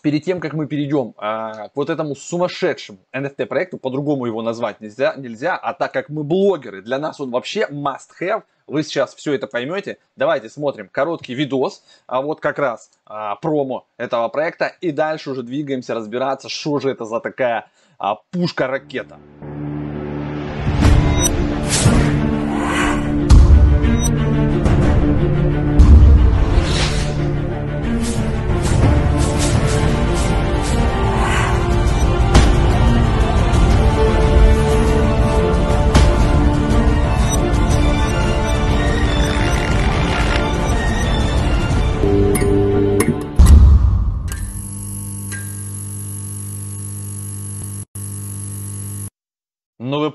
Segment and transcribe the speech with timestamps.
[0.00, 4.80] перед тем, как мы перейдем а, к вот этому сумасшедшему NFT проекту, по-другому его назвать
[4.80, 9.14] нельзя, нельзя, а так как мы блогеры, для нас он вообще must have, вы сейчас
[9.14, 9.98] все это поймете.
[10.16, 15.42] Давайте смотрим короткий видос, а вот как раз а, промо этого проекта, и дальше уже
[15.42, 19.18] двигаемся разбираться, что же это за такая а, пушка-ракета.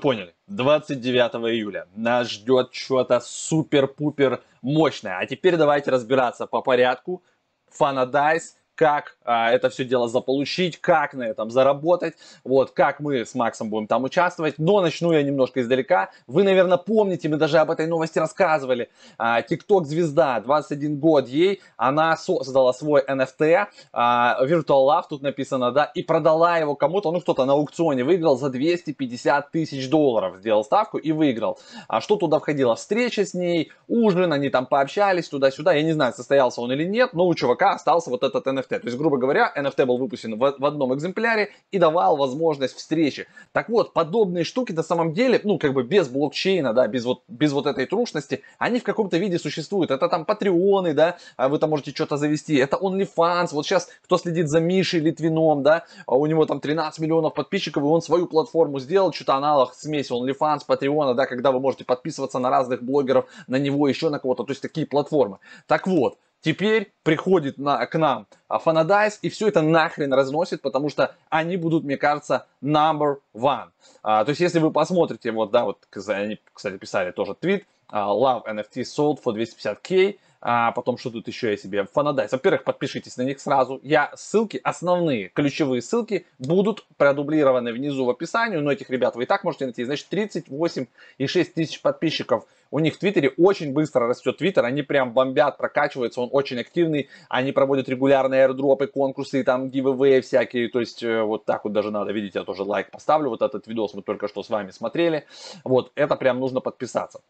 [0.04, 5.16] Поняли, 29 июля нас ждет что-то супер-пупер мощное.
[5.16, 7.22] А теперь давайте разбираться по порядку.
[7.70, 13.34] Фанадайс как а, это все дело заполучить, как на этом заработать, вот, как мы с
[13.34, 14.54] Максом будем там участвовать.
[14.58, 16.10] Но начну я немножко издалека.
[16.26, 18.90] Вы, наверное, помните, мы даже об этой новости рассказывали.
[19.18, 25.84] А, TikTok-звезда, 21 год ей, она создала свой NFT, а, Virtual Love тут написано, да,
[25.84, 30.98] и продала его кому-то, ну, кто-то на аукционе выиграл за 250 тысяч долларов, сделал ставку
[30.98, 31.58] и выиграл.
[31.88, 32.74] А что туда входило?
[32.74, 37.10] Встреча с ней, ужин, они там пообщались туда-сюда, я не знаю, состоялся он или нет,
[37.12, 38.63] но у чувака остался вот этот NFT.
[38.68, 43.26] То есть, грубо говоря, NFT был выпущен в, в одном экземпляре и давал возможность встречи.
[43.52, 47.22] Так вот, подобные штуки на самом деле, ну, как бы без блокчейна, да, без вот,
[47.28, 49.90] без вот этой трушности, они в каком-то виде существуют.
[49.90, 52.56] Это там патреоны, да, а вы там можете что-то завести.
[52.56, 53.48] Это OnlyFans.
[53.52, 57.82] Вот сейчас, кто следит за Мишей Литвином, да, а у него там 13 миллионов подписчиков,
[57.82, 62.38] и он свою платформу сделал, что-то аналог смеси OnlyFans, Патреона, да, когда вы можете подписываться
[62.38, 65.38] на разных блогеров, на него, еще на кого-то, то есть такие платформы.
[65.66, 71.14] Так вот, Теперь приходит на, к нам Фанадайс и все это нахрен разносит, потому что
[71.30, 73.70] они будут, мне кажется, number one.
[74.02, 78.08] А, то есть, если вы посмотрите, вот, да, вот, они, кстати, писали тоже твит, uh,
[78.08, 82.30] Love NFT sold for 250k, а потом что тут еще я себе, Фанадайс.
[82.30, 83.80] Во-первых, подпишитесь на них сразу.
[83.82, 89.26] Я ссылки, основные ключевые ссылки будут продублированы внизу в описании, но этих ребят вы и
[89.26, 89.84] так можете найти.
[89.84, 93.32] Значит, 38,6 тысяч подписчиков у них в Твиттере.
[93.38, 98.86] Очень быстро растет Твиттер, они прям бомбят, прокачиваются, он очень активный, они проводят регулярные аирдропы,
[98.86, 102.64] конкурсы, там, гивэвэи всякие, то есть э, вот так вот даже надо, видите, я тоже
[102.64, 105.24] лайк поставлю, вот этот видос мы только что с вами смотрели,
[105.62, 107.22] вот, это прям нужно подписаться.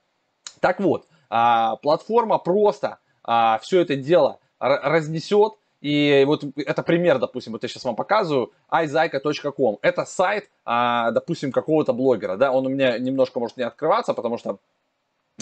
[0.60, 7.52] Так вот, а, платформа просто а, все это дело разнесет, и вот это пример, допустим,
[7.52, 9.78] вот я сейчас вам показываю, iZaika.com.
[9.82, 14.38] Это сайт, а, допустим, какого-то блогера, да, он у меня немножко может не открываться, потому
[14.38, 14.58] что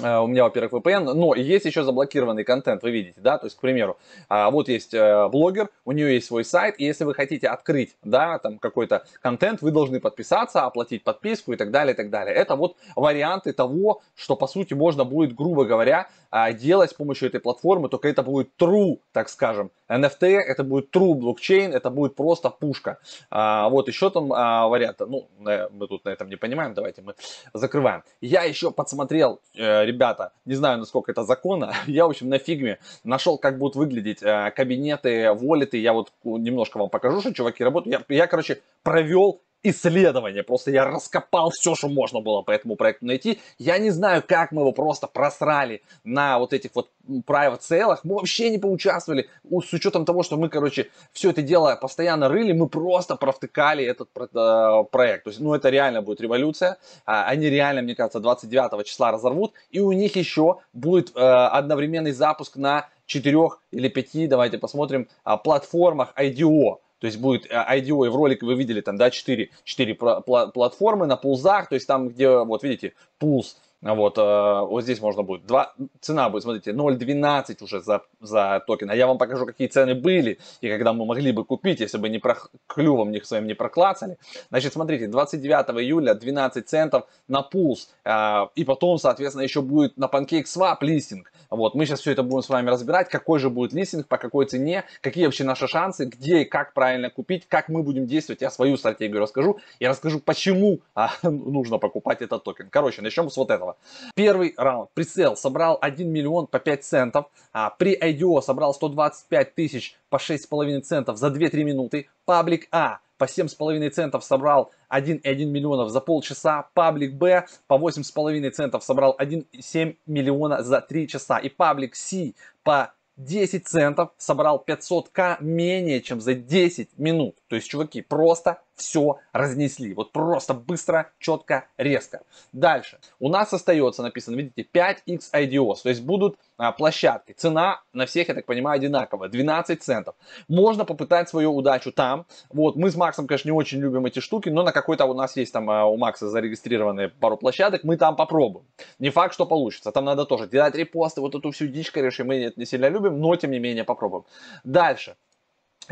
[0.00, 3.56] Э, у меня, во-первых, VPN, но есть еще заблокированный контент, вы видите, да, то есть,
[3.56, 7.14] к примеру, а, вот есть э, блогер, у нее есть свой сайт, и если вы
[7.14, 11.96] хотите открыть, да, там какой-то контент, вы должны подписаться, оплатить подписку и так далее, и
[11.96, 12.34] так далее.
[12.34, 17.28] Это вот варианты того, что, по сути, можно будет, грубо говоря, а, делать с помощью
[17.28, 22.16] этой платформы, только это будет true, так скажем, NFT, это будет true блокчейн, это будет
[22.16, 22.98] просто пушка.
[23.30, 27.14] А, вот еще там а, варианты, ну, мы тут на этом не понимаем, давайте мы
[27.52, 28.02] закрываем.
[28.22, 32.78] Я еще подсмотрел, э, ребята, не знаю, насколько это законно, я, в общем, на фигме
[33.04, 38.06] нашел, как будут выглядеть э, кабинеты, волиты, я вот немножко вам покажу, что чуваки работают.
[38.08, 40.42] Я, я короче, провел исследование.
[40.42, 43.40] Просто я раскопал все, что можно было по этому проекту найти.
[43.58, 47.98] Я не знаю, как мы его просто просрали на вот этих вот private sale.
[48.02, 49.28] Мы вообще не поучаствовали.
[49.50, 54.08] С учетом того, что мы, короче, все это дело постоянно рыли, мы просто провтыкали этот
[54.16, 55.24] э, проект.
[55.24, 56.78] То есть, ну, это реально будет революция.
[57.06, 59.52] А, они реально, мне кажется, 29 числа разорвут.
[59.70, 65.36] И у них еще будет э, одновременный запуск на четырех или пяти, давайте посмотрим, а,
[65.36, 66.78] платформах IDO.
[67.02, 71.06] То есть будет э, IDO, и в ролике вы видели там, да, 4, 4 платформы
[71.06, 75.44] на пулзах, то есть там, где, вот видите, пулс, вот, э, вот здесь можно будет.
[75.44, 78.88] Два, цена будет, смотрите, 0.12 уже за, за токен.
[78.88, 82.08] А я вам покажу, какие цены были и когда мы могли бы купить, если бы
[82.08, 82.38] не про,
[82.68, 84.16] клювом них своим не проклацали.
[84.50, 87.90] Значит, смотрите, 29 июля 12 центов на Poolz.
[88.04, 91.31] Э, и потом, соответственно, еще будет на PancakeSwap листинг.
[91.52, 94.46] Вот, мы сейчас все это будем с вами разбирать, какой же будет листинг, по какой
[94.46, 98.40] цене, какие вообще наши шансы, где и как правильно купить, как мы будем действовать.
[98.40, 102.70] Я свою стратегию расскажу и расскажу, почему а, нужно покупать этот токен.
[102.70, 103.76] Короче, начнем с вот этого.
[104.14, 104.90] Первый раунд.
[104.94, 107.26] Presale собрал 1 миллион по 5 центов.
[107.52, 112.08] А, при IDO собрал 125 тысяч по 6,5 центов за 2-3 минуты.
[112.24, 116.66] Public A по 7,5 центов собрал 1,1 миллионов за полчаса.
[116.74, 121.38] Паблик Б по 8,5 центов собрал 1,7 миллиона за 3 часа.
[121.38, 122.32] И public C
[122.64, 127.36] по 10 центов, собрал 500к менее чем за 10 минут.
[127.46, 129.94] То есть, чуваки, просто все разнесли.
[129.94, 132.22] Вот просто быстро, четко, резко.
[132.52, 132.98] Дальше.
[133.18, 135.82] У нас остается написано, видите, 5x IDOs.
[135.82, 137.32] То есть будут а, площадки.
[137.32, 139.28] Цена на всех, я так понимаю, одинаковая.
[139.28, 140.14] 12 центов.
[140.48, 142.26] Можно попытать свою удачу там.
[142.50, 145.36] Вот, мы с Максом, конечно, не очень любим эти штуки, но на какой-то у нас
[145.36, 147.84] есть там а, у Макса зарегистрированные пару площадок.
[147.84, 148.66] Мы там попробуем.
[148.98, 149.92] Не факт, что получится.
[149.92, 153.20] Там надо тоже делать репосты, вот эту всю дичь, конечно, мы это не сильно любим,
[153.20, 154.24] но тем не менее попробуем.
[154.64, 155.16] Дальше.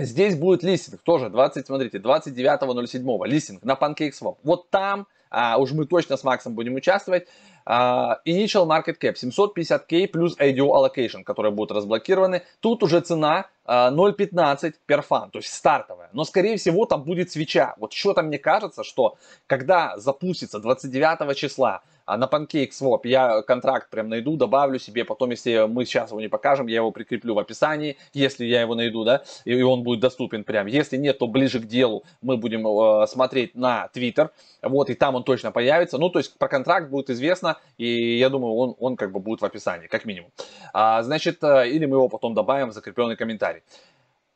[0.00, 4.36] Здесь будет листинг тоже 20, смотрите, 29.07 листинг на PancakeSwap.
[4.42, 7.28] Вот там а, уж мы точно с Максом будем участвовать.
[7.64, 12.42] А, initial Market Cap 750k плюс IDO Allocation, которые будут разблокированы.
[12.60, 14.54] Тут уже цена 0.15 а,
[14.88, 16.08] per fan, то есть стартовая.
[16.12, 17.74] Но скорее всего там будет свеча.
[17.78, 19.16] Вот что-то мне кажется, что
[19.46, 25.66] когда запустится 29 числа а на PancakeSwap я контракт прям найду, добавлю себе, потом, если
[25.68, 29.22] мы сейчас его не покажем, я его прикреплю в описании, если я его найду, да,
[29.44, 30.66] и он будет доступен прям.
[30.66, 34.30] Если нет, то ближе к делу мы будем э, смотреть на Twitter,
[34.60, 35.98] вот, и там он точно появится.
[35.98, 39.40] Ну, то есть про контракт будет известно, и я думаю, он, он как бы будет
[39.40, 40.32] в описании, как минимум.
[40.72, 43.62] А, значит, э, или мы его потом добавим в закрепленный комментарий.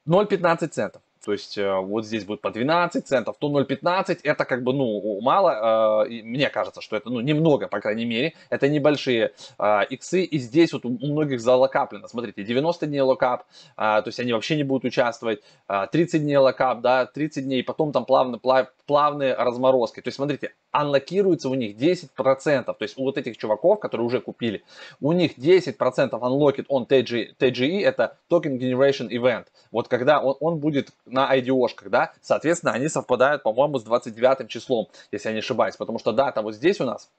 [0.07, 1.03] 0,15 центов.
[1.25, 5.21] То есть э, вот здесь будет по 12 центов, то 0,15 это как бы, ну,
[5.21, 6.05] мало.
[6.07, 8.35] Э, мне кажется, что это, ну, немного, по крайней мере.
[8.51, 10.23] Это небольшие э, иксы.
[10.23, 12.09] И здесь вот у многих залокаплено.
[12.09, 13.45] Смотрите, 90 дней lockup,
[13.77, 15.43] то есть они вообще не будут участвовать.
[15.67, 18.39] 30 дней lockup, да, 30 дней, потом там плавно,
[18.87, 20.01] плавные разморозки.
[20.01, 22.65] То есть смотрите, анлокируется у них 10%.
[22.65, 24.63] То есть у вот этих чуваков, которые уже купили,
[25.01, 29.47] у них 10% unlocked on TG, TGE, это Token Generation Event.
[29.71, 34.89] Вот когда он, он будет на IDO-шках, да, соответственно, они совпадают, по-моему, с 29 числом,
[35.13, 37.11] если я не ошибаюсь, потому что дата вот здесь у нас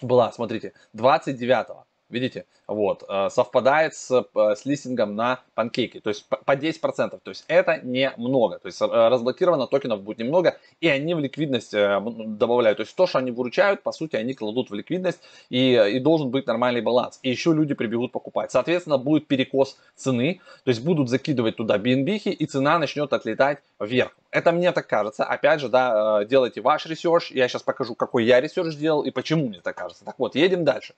[0.00, 1.84] была, смотрите, 29 -го.
[2.10, 2.46] Видите?
[2.66, 3.04] Вот.
[3.06, 6.00] Э, совпадает с, э, с листингом на панкейки.
[6.00, 7.20] То есть по 10%.
[7.22, 8.58] То есть это немного.
[8.58, 10.56] То есть э, разблокировано токенов будет немного.
[10.80, 12.78] И они в ликвидность добавляют.
[12.78, 15.20] То есть то, что они выручают, по сути, они кладут в ликвидность.
[15.50, 17.20] И, и должен быть нормальный баланс.
[17.22, 18.52] И еще люди прибегут покупать.
[18.52, 20.40] Соответственно, будет перекос цены.
[20.64, 24.16] То есть будут закидывать туда BNB и цена начнет отлетать вверх.
[24.30, 25.24] Это мне так кажется.
[25.24, 27.30] Опять же, да, делайте ваш research.
[27.30, 30.04] Я сейчас покажу, какой я research сделал и почему мне так кажется.
[30.04, 30.94] Так вот, едем дальше.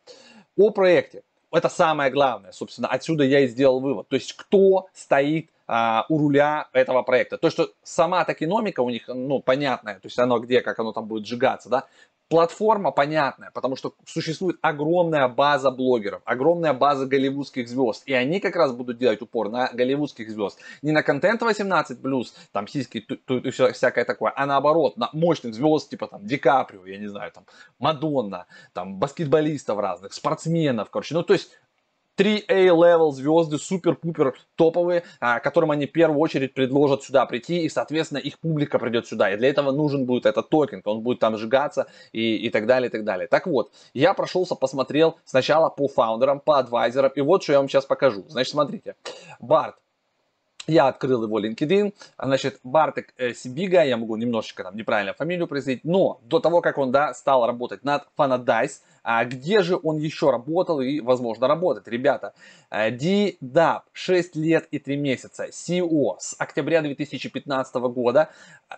[0.56, 1.22] О проекте.
[1.52, 4.08] Это самое главное, собственно, отсюда я и сделал вывод.
[4.08, 7.38] То есть, кто стоит а, у руля этого проекта.
[7.38, 11.06] То, что сама токеномика у них, ну, понятная, то есть оно где, как оно там
[11.06, 11.86] будет сжигаться, да,
[12.28, 18.04] Платформа понятная, потому что существует огромная база блогеров, огромная база голливудских звезд.
[18.06, 20.60] И они как раз будут делать упор на голливудских звезд.
[20.80, 26.06] Не на контент 18+, там сиськи, и всякое такое, а наоборот, на мощных звезд, типа
[26.06, 27.46] там Ди Каприо, я не знаю, там
[27.80, 31.14] Мадонна, там баскетболистов разных, спортсменов, короче.
[31.14, 31.50] Ну, то есть
[32.20, 38.18] 3A-level звезды, супер-пупер топовые, а, которым они в первую очередь предложат сюда прийти, и, соответственно,
[38.18, 39.32] их публика придет сюда.
[39.32, 42.88] И для этого нужен будет этот токен, он будет там сжигаться и, и так далее,
[42.88, 43.26] и так далее.
[43.26, 47.68] Так вот, я прошелся, посмотрел сначала по фаундерам, по адвайзерам, и вот что я вам
[47.68, 48.24] сейчас покажу.
[48.28, 48.96] Значит, смотрите,
[49.40, 49.76] Барт,
[50.66, 55.84] я открыл его LinkedIn, значит, Бартек э, Сибига, я могу немножечко там неправильно фамилию произносить,
[55.84, 60.30] но до того, как он, да, стал работать над Fanadise, а где же он еще
[60.30, 61.88] работал и, возможно, работает?
[61.88, 62.34] Ребята,
[62.70, 68.30] DDAP, 6 лет и 3 месяца, CEO с октября 2015 года,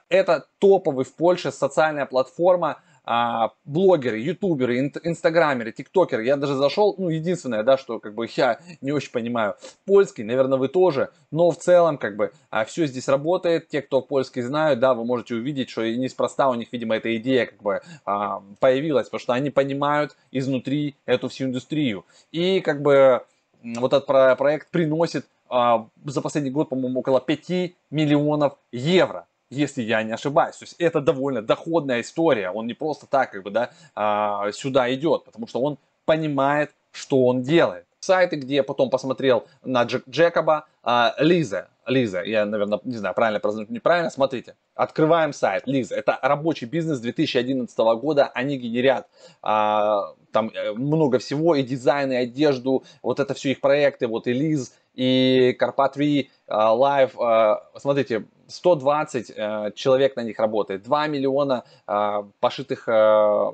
[0.09, 6.25] это топовый в Польше социальная платформа, а, блогеры, ютуберы, инстаграмеры, тиктокеры.
[6.25, 9.56] Я даже зашел, ну, единственное, да, что как бы я не очень понимаю
[9.87, 13.68] польский, наверное, вы тоже, но в целом, как бы, а, все здесь работает.
[13.68, 17.47] Те, кто польский знают, да, вы можете увидеть, что неспроста у них, видимо, эта идея
[17.47, 22.04] как бы а, появилась, потому что они понимают изнутри эту всю индустрию.
[22.30, 23.25] И как бы
[23.62, 24.06] вот этот
[24.38, 30.56] проект приносит а, за последний год, по-моему, около 5 миллионов евро если я не ошибаюсь.
[30.56, 32.50] То есть это довольно доходная история.
[32.50, 37.25] Он не просто так как бы, да, а, сюда идет, потому что он понимает, что
[37.26, 37.87] он делает.
[38.00, 43.14] Сайты, где я потом посмотрел на Джек, Джекоба, а, Лиза, Лиза, я, наверное, не знаю,
[43.14, 49.06] правильно произношу, неправильно, смотрите, открываем сайт, Лиза, это рабочий бизнес 2011 года, они генерят
[49.40, 54.26] а, там э, много всего, и дизайн, и одежду, вот это все их проекты, вот
[54.26, 61.06] и Лиз, и Карпат 3, Live, а, смотрите, 120 э, человек на них работает, 2
[61.09, 63.52] миллиона а, пошитых э,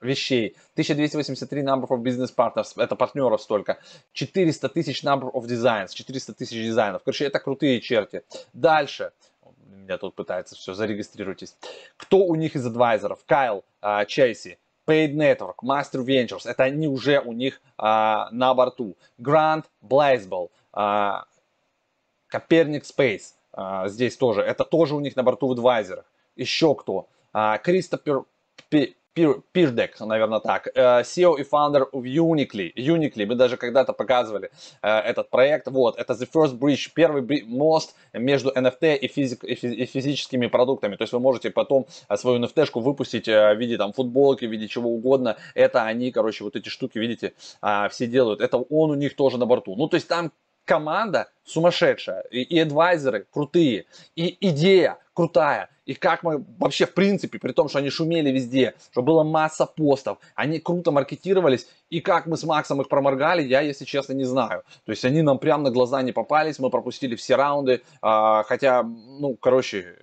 [0.00, 3.78] вещей, 1283 number of business partners, это партнеров столько,
[4.12, 7.02] 400 тысяч number of designs, 400 тысяч дизайнов.
[7.04, 8.22] Короче, это крутые черти.
[8.52, 9.12] Дальше,
[9.88, 11.56] меня тут пытается все, зарегистрируйтесь.
[11.96, 13.20] Кто у них из адвайзеров?
[13.26, 18.96] Кайл uh, Чейси, Paid Network, Master Ventures, это они уже у них uh, на борту.
[19.18, 20.50] Grant Blazeball,
[22.28, 23.32] Коперник Space,
[23.86, 26.04] здесь тоже, это тоже у них на борту в адвайзерах.
[26.36, 27.08] Еще кто?
[27.62, 28.24] Кристофер
[29.52, 32.72] Пирдек, наверное так, э, CEO и founder of Unically.
[32.76, 34.50] Unically, мы даже когда-то показывали
[34.82, 35.66] э, этот проект.
[35.68, 39.54] Вот, это The First Bridge, первый мост между NFT и, физик, и
[39.86, 40.96] физическими продуктами.
[40.96, 44.68] То есть вы можете потом э, свою NFT-шку выпустить в виде там футболки, в виде
[44.68, 45.36] чего угодно.
[45.54, 47.32] Это они, короче, вот эти штуки, видите,
[47.90, 48.40] все делают.
[48.40, 49.74] Это он у них тоже на борту.
[49.76, 50.32] Ну, то есть там
[50.68, 57.38] команда сумасшедшая, и, и адвайзеры крутые, и идея крутая, и как мы вообще в принципе,
[57.38, 62.26] при том, что они шумели везде, что было масса постов, они круто маркетировались, и как
[62.26, 64.62] мы с Максом их проморгали, я, если честно, не знаю.
[64.84, 68.82] То есть они нам прямо на глаза не попались, мы пропустили все раунды, а, хотя,
[68.82, 69.96] ну, короче,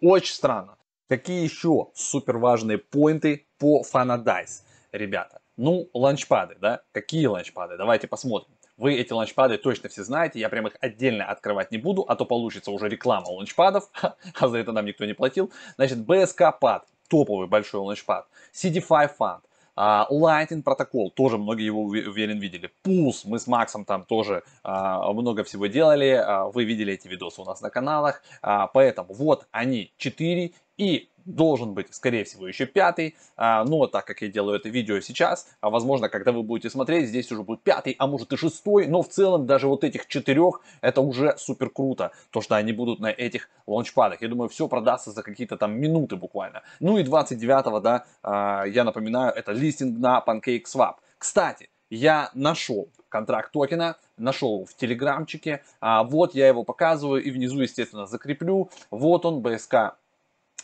[0.00, 0.76] очень странно.
[1.08, 4.62] Какие еще супер важные поинты по Fanadize,
[4.92, 5.40] ребята?
[5.58, 6.80] Ну, ланчпады, да?
[6.92, 7.76] Какие ланчпады?
[7.76, 8.57] Давайте посмотрим.
[8.78, 12.24] Вы эти ланчпады точно все знаете, я прям их отдельно открывать не буду, а то
[12.24, 13.90] получится уже реклама ланчпадов,
[14.40, 15.50] а за это нам никто не платил.
[15.76, 19.40] Значит, BSK Pad, топовый большой ланчпад, CD5 Fund,
[19.78, 22.68] Uh, Lightning протокол, тоже многие его уверен видели.
[22.82, 27.40] Pulse, мы с Максом там тоже uh, много всего делали, uh, вы видели эти видосы
[27.40, 28.20] у нас на каналах.
[28.42, 34.22] Поэтому вот они 4 и должен быть, скорее всего, еще пятый, а, но так как
[34.22, 37.94] я делаю это видео сейчас, а, возможно, когда вы будете смотреть, здесь уже будет пятый,
[37.98, 42.12] а может и шестой, но в целом даже вот этих четырех, это уже супер круто,
[42.30, 44.22] то, что они будут на этих лаунчпадах.
[44.22, 46.62] Я думаю, все продастся за какие-то там минуты буквально.
[46.80, 50.94] Ну и 29-го, да, а, я напоминаю, это листинг на PancakeSwap.
[51.18, 58.04] Кстати, я нашел контракт токена, нашел в телеграмчике, вот я его показываю и внизу, естественно,
[58.06, 58.68] закреплю.
[58.90, 59.92] Вот он, BSK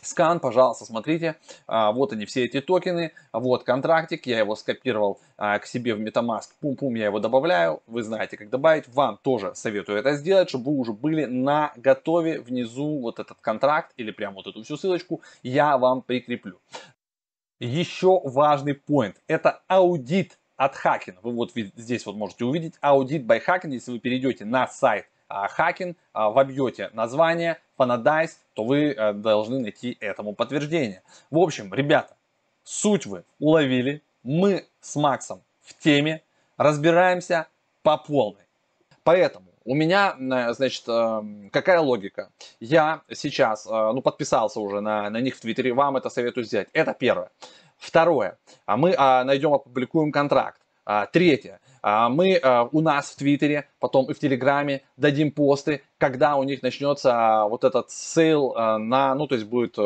[0.04, 5.58] скан, пожалуйста, смотрите, а, вот они все эти токены, вот контрактик, я его скопировал а,
[5.58, 9.98] к себе в MetaMask, пум-пум, я его добавляю, вы знаете, как добавить, вам тоже советую
[9.98, 14.46] это сделать, чтобы вы уже были на готове внизу вот этот контракт или прям вот
[14.46, 16.58] эту всю ссылочку я вам прикреплю.
[17.60, 21.18] Еще важный point, это аудит от Хакин.
[21.22, 25.96] Вы вот здесь вот можете увидеть аудит by Hacking, если вы перейдете на сайт Хакин,
[26.12, 31.02] а, вобьете название Fanadize, то вы э, должны найти этому подтверждение.
[31.30, 32.16] В общем, ребята,
[32.62, 34.02] суть вы уловили.
[34.22, 36.22] Мы с Максом в теме,
[36.56, 37.48] разбираемся
[37.82, 38.42] по полной.
[39.02, 42.30] Поэтому у меня, э, значит, э, какая логика?
[42.60, 46.68] Я сейчас, ну, подписался уже на, на них в Твиттере, вам это советую сделать.
[46.72, 47.30] Это первое.
[47.76, 48.38] Второе.
[48.66, 50.60] А мы а, найдем, опубликуем контракт.
[50.84, 51.60] А, третье.
[51.82, 56.42] А, мы а, у нас в Твиттере, потом и в Телеграме дадим посты, когда у
[56.42, 59.76] них начнется вот этот sale на, ну то есть будет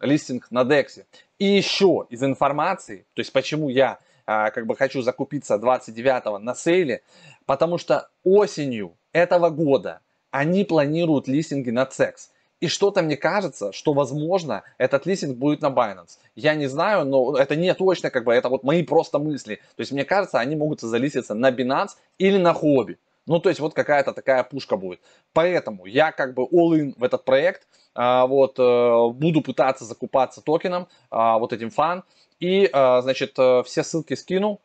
[0.00, 1.06] листинг на Дексе.
[1.38, 7.02] И еще из информации, то есть почему я как бы хочу закупиться 29 на сейле,
[7.46, 10.00] потому что осенью этого года
[10.30, 12.28] они планируют листинги на CEX.
[12.60, 16.18] И что-то мне кажется, что возможно этот листинг будет на Binance.
[16.34, 19.56] Я не знаю, но это не точно, как бы это вот мои просто мысли.
[19.76, 22.98] То есть мне кажется, они могут залиститься на Binance или на Хобби.
[23.26, 25.00] Ну, то есть вот какая-то такая пушка будет.
[25.32, 27.66] Поэтому я как бы all-in в этот проект.
[27.94, 32.04] А, вот, э, буду пытаться закупаться токеном, а, вот этим фан.
[32.40, 34.60] И, а, значит, э, все ссылки скину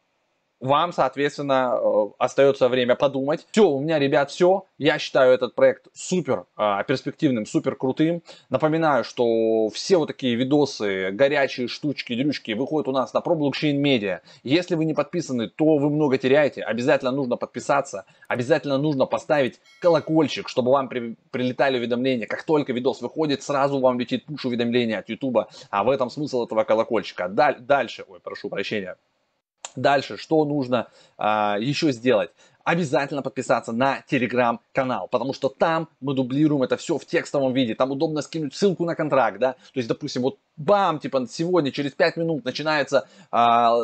[0.60, 3.46] вам, соответственно, э, остается время подумать.
[3.52, 4.66] Все, у меня, ребят, все.
[4.78, 8.24] Я считаю этот проект супер а, перспективным, супер крутым.
[8.50, 14.20] Напоминаю, что все вот такие видосы, горячие штучки, дрючки выходят у нас на ProBlockchain Media.
[14.44, 16.64] Если вы не подписаны, то вы много теряете.
[16.64, 18.06] Обязательно нужно подписаться.
[18.28, 22.28] Обязательно нужно поставить колокольчик, чтобы вам при, прилетали уведомления.
[22.28, 25.48] Как только видос выходит, сразу вам летит пуш уведомления от YouTube.
[25.70, 27.28] А в этом смысл этого колокольчика.
[27.28, 28.96] Даль, дальше, ой, прошу прощения.
[29.76, 32.32] Дальше, что нужно а, еще сделать?
[32.66, 37.92] обязательно подписаться на телеграм-канал, потому что там мы дублируем это все в текстовом виде, там
[37.92, 42.18] удобно скинуть ссылку на контракт, да, то есть, допустим, вот бам, типа сегодня через 5
[42.18, 43.78] минут начинается а,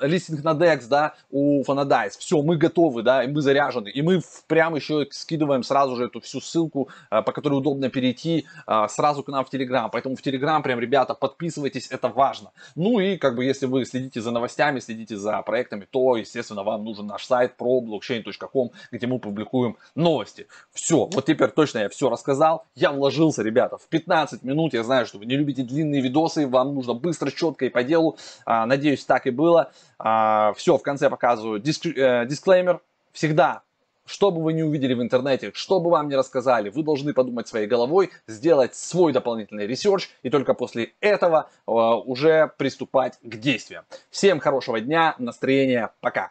[0.00, 4.20] листинг на DEX, да, у Fanadize, все, мы готовы, да, и мы заряжены, и мы
[4.46, 9.22] прям еще скидываем сразу же эту всю ссылку, а, по которой удобно перейти а, сразу
[9.22, 12.50] к нам в Telegram, поэтому в Telegram прям, ребята, подписывайтесь, это важно.
[12.74, 16.84] Ну и как бы если вы следите за новостями, следите за проектами, то, естественно, вам
[16.84, 20.46] нужен наш сайт про blockchain.com, где мы публикуем новости.
[20.72, 25.06] Все, вот теперь точно я все рассказал, я вложился, ребята, в 15 минут, я знаю,
[25.06, 28.16] что вы не любите длинные видосы, видосы, вам нужно быстро, четко и по делу.
[28.44, 29.72] А, надеюсь, так и было.
[29.98, 32.80] А, все, в конце показываю диск, э, дисклеймер.
[33.12, 33.62] Всегда,
[34.04, 37.48] что бы вы не увидели в интернете, что бы вам не рассказали, вы должны подумать
[37.48, 43.84] своей головой, сделать свой дополнительный research и только после этого э, уже приступать к действиям.
[44.10, 46.30] Всем хорошего дня, настроения, пока!